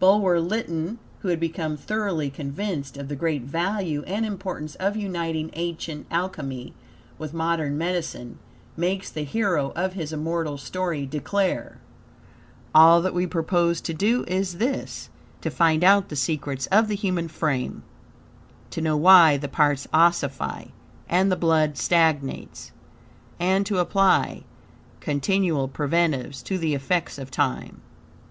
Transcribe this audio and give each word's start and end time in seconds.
Bulwer 0.00 0.40
Lytton, 0.40 0.98
who 1.18 1.28
had 1.28 1.38
become 1.38 1.76
thoroughly 1.76 2.30
convinced 2.30 2.96
of 2.96 3.08
the 3.08 3.14
great 3.14 3.42
value 3.42 4.02
and 4.04 4.24
importance 4.24 4.74
of 4.76 4.96
uniting 4.96 5.50
ancient 5.52 6.06
Alchemy 6.10 6.72
with 7.18 7.34
modern 7.34 7.76
medicine, 7.76 8.38
makes 8.74 9.10
the 9.10 9.20
hero 9.24 9.72
of 9.76 9.92
his 9.92 10.14
immortal 10.14 10.56
story 10.56 11.04
declare: 11.04 11.76
"All 12.74 13.02
that 13.02 13.12
we 13.12 13.26
propose 13.26 13.82
to 13.82 13.92
do 13.92 14.24
is 14.26 14.56
this: 14.56 15.10
To 15.42 15.50
find 15.50 15.84
out 15.84 16.08
the 16.08 16.16
secrets 16.16 16.64
of 16.68 16.88
the 16.88 16.96
human 16.96 17.28
frame, 17.28 17.82
to 18.70 18.80
know 18.80 18.96
why 18.96 19.36
the 19.36 19.46
parts 19.46 19.86
ossify 19.92 20.68
and 21.06 21.30
the 21.30 21.36
blood 21.36 21.76
stagnates, 21.76 22.72
and 23.38 23.66
to 23.66 23.76
apply 23.76 24.44
continual 25.00 25.68
preventives 25.68 26.42
to 26.44 26.56
the 26.56 26.72
effects 26.74 27.18
of 27.18 27.30
time. 27.30 27.82